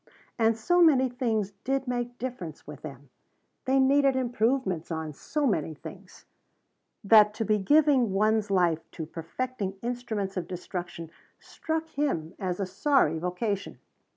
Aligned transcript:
And 0.39 0.57
so 0.57 0.81
many 0.81 1.09
things 1.09 1.51
did 1.63 1.87
make 1.87 2.17
difference 2.17 2.65
with 2.65 2.81
them 2.81 3.11
they 3.65 3.79
needed 3.79 4.15
improvements 4.15 4.89
on 4.89 5.13
so 5.13 5.45
many 5.45 5.75
things 5.75 6.25
that 7.03 7.35
to 7.35 7.45
be 7.45 7.59
giving 7.59 8.11
one's 8.11 8.49
life 8.49 8.89
to 8.93 9.05
perfecting 9.05 9.77
instruments 9.83 10.37
of 10.37 10.47
destruction 10.47 11.11
struck 11.39 11.87
him 11.89 12.33
as 12.39 12.59
a 12.59 12.65
sorry 12.65 13.19
vocation. 13.19 13.77